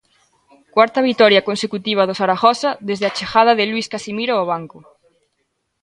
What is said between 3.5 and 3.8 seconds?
de